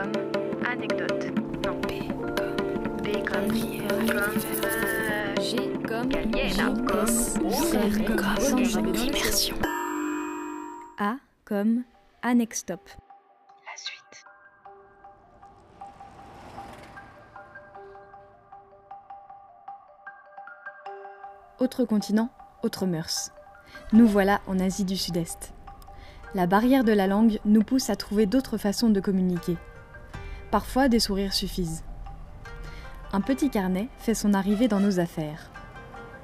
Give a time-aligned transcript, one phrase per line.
[0.00, 0.12] comme
[0.66, 1.26] anecdote.
[1.66, 1.78] Non.
[1.80, 2.56] B comme
[3.02, 3.48] B comme
[4.08, 6.10] comme euh, G comme
[8.94, 9.56] Immersion.
[10.98, 11.82] A comme
[12.22, 12.80] Annextop.
[12.88, 14.24] la suite.
[21.58, 22.30] Autre continent,
[22.62, 23.32] autre mœurs.
[23.92, 25.52] Nous voilà en Asie du Sud-Est.
[26.34, 29.58] La barrière de la langue nous pousse à trouver d'autres façons de communiquer.
[30.50, 31.84] Parfois, des sourires suffisent.
[33.12, 35.50] Un petit carnet fait son arrivée dans nos affaires.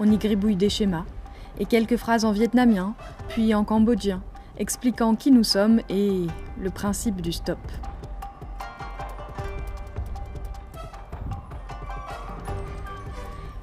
[0.01, 1.05] On y gribouille des schémas
[1.59, 2.95] et quelques phrases en vietnamien,
[3.29, 4.23] puis en cambodgien,
[4.59, 6.27] expliquant qui nous sommes et
[6.61, 7.59] le principe du stop.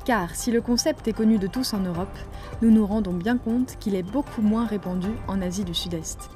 [0.05, 2.17] Car si le concept est connu de tous en Europe,
[2.61, 6.29] nous nous rendons bien compte qu'il est beaucoup moins répandu en Asie du Sud-Est.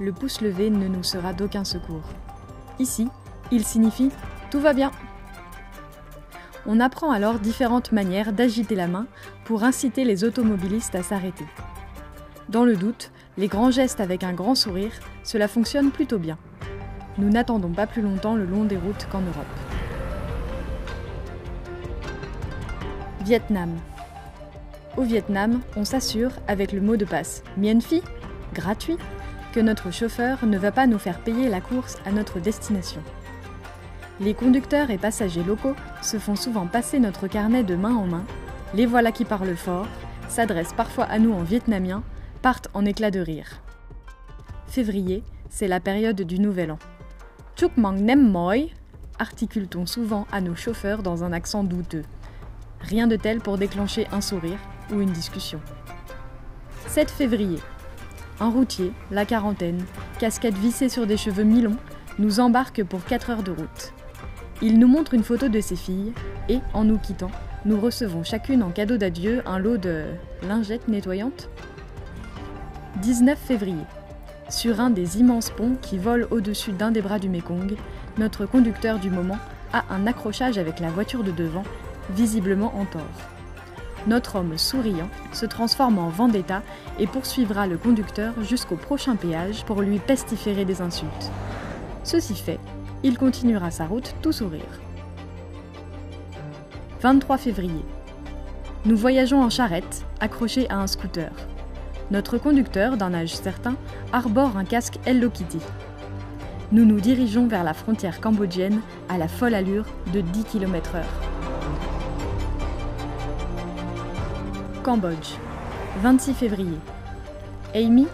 [0.00, 2.08] Le pouce levé ne nous sera d'aucun secours.
[2.78, 3.08] Ici,
[3.52, 4.10] il signifie
[4.50, 4.90] tout va bien.
[6.66, 9.06] On apprend alors différentes manières d'agiter la main
[9.44, 11.46] pour inciter les automobilistes à s'arrêter.
[12.48, 16.38] Dans le doute, les grands gestes avec un grand sourire, cela fonctionne plutôt bien.
[17.18, 19.46] Nous n'attendons pas plus longtemps le long des routes qu'en Europe.
[23.24, 23.70] Vietnam.
[24.96, 28.02] Au Vietnam, on s'assure, avec le mot de passe Mien Phi,
[28.52, 28.98] gratuit,
[29.52, 33.02] que notre chauffeur ne va pas nous faire payer la course à notre destination.
[34.22, 38.24] Les conducteurs et passagers locaux se font souvent passer notre carnet de main en main,
[38.72, 39.88] les voilà qui parlent fort,
[40.28, 42.04] s'adressent parfois à nous en vietnamien,
[42.40, 43.60] partent en éclats de rire.
[44.68, 46.78] Février, c'est la période du Nouvel An.
[47.56, 48.70] Chuk Mang Nem Moi,
[49.18, 52.04] articule-t-on souvent à nos chauffeurs dans un accent douteux.
[52.80, 54.58] Rien de tel pour déclencher un sourire
[54.92, 55.60] ou une discussion.
[56.86, 57.58] 7 février.
[58.38, 59.84] Un routier, la quarantaine,
[60.20, 61.76] casquette vissée sur des cheveux mi-longs,
[62.20, 63.92] nous embarque pour 4 heures de route.
[64.64, 66.12] Il nous montre une photo de ses filles
[66.48, 67.32] et, en nous quittant,
[67.64, 70.04] nous recevons chacune en cadeau d'adieu un lot de
[70.46, 71.48] lingettes nettoyantes.
[73.02, 73.82] 19 février.
[74.48, 77.74] Sur un des immenses ponts qui volent au-dessus d'un des bras du Mékong,
[78.18, 79.38] notre conducteur du moment
[79.72, 81.64] a un accrochage avec la voiture de devant,
[82.10, 83.02] visiblement en tort.
[84.06, 86.62] Notre homme souriant se transforme en vendetta
[87.00, 91.32] et poursuivra le conducteur jusqu'au prochain péage pour lui pestiférer des insultes.
[92.04, 92.60] Ceci fait,
[93.02, 94.80] il continuera sa route tout sourire.
[97.00, 97.84] 23 février.
[98.84, 101.30] Nous voyageons en charrette, accrochés à un scooter.
[102.10, 103.74] Notre conducteur, d'un âge certain,
[104.12, 105.58] arbore un casque Hello Kitty.
[106.70, 111.02] Nous nous dirigeons vers la frontière cambodgienne à la folle allure de 10 km/h.
[114.82, 115.36] Cambodge,
[116.02, 116.78] 26 février.
[117.74, 118.06] Amy,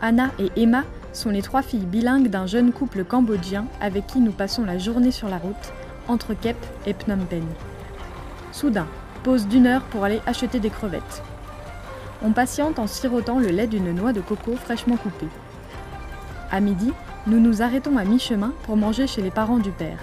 [0.00, 0.84] Anna et Emma
[1.16, 5.10] sont les trois filles bilingues d'un jeune couple cambodgien avec qui nous passons la journée
[5.10, 5.72] sur la route,
[6.08, 7.46] entre Kep et Phnom Penh.
[8.52, 8.86] Soudain,
[9.24, 11.22] pause d'une heure pour aller acheter des crevettes.
[12.22, 15.28] On patiente en sirotant le lait d'une noix de coco fraîchement coupée.
[16.50, 16.92] À midi,
[17.26, 19.98] nous nous arrêtons à mi-chemin pour manger chez les parents du père.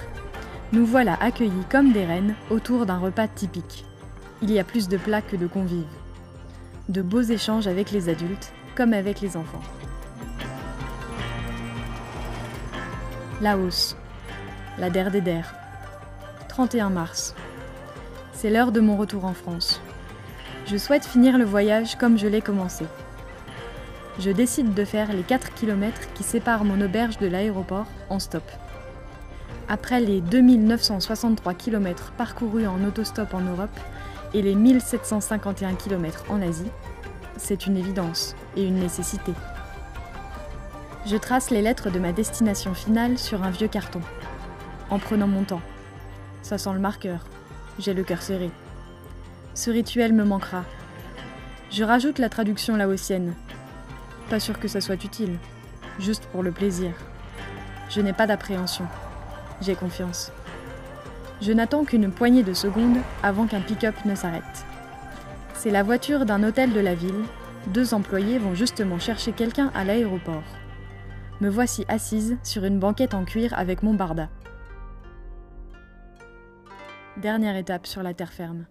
[0.72, 3.86] Nous voilà accueillis comme des reines autour d'un repas typique.
[4.42, 5.86] Il y a plus de plats que de convives.
[6.90, 9.62] De beaux échanges avec les adultes comme avec les enfants.
[13.42, 13.98] Laos,
[14.78, 15.54] la der des der.
[16.50, 17.34] 31 mars.
[18.32, 19.82] C'est l'heure de mon retour en France.
[20.68, 22.86] Je souhaite finir le voyage comme je l'ai commencé.
[24.20, 28.44] Je décide de faire les 4 km qui séparent mon auberge de l'aéroport en stop.
[29.68, 33.80] Après les 2963 km parcourus en autostop en Europe
[34.34, 36.72] et les 1751 km en Asie,
[37.38, 39.34] c'est une évidence et une nécessité.
[41.06, 44.00] Je trace les lettres de ma destination finale sur un vieux carton,
[44.90, 45.62] en prenant mon temps.
[46.42, 47.26] Ça sent le marqueur.
[47.78, 48.52] J'ai le cœur serré.
[49.54, 50.64] Ce rituel me manquera.
[51.72, 53.34] Je rajoute la traduction laotienne.
[54.30, 55.38] Pas sûr que ça soit utile,
[56.00, 56.92] juste pour le plaisir.
[57.90, 58.86] Je n'ai pas d'appréhension.
[59.60, 60.32] J'ai confiance.
[61.42, 64.66] Je n'attends qu'une poignée de secondes avant qu'un pick-up ne s'arrête.
[65.54, 67.24] C'est la voiture d'un hôtel de la ville.
[67.68, 70.44] Deux employés vont justement chercher quelqu'un à l'aéroport.
[71.44, 74.30] Me voici assise sur une banquette en cuir avec mon barda.
[77.18, 78.66] Dernière étape sur la terre ferme.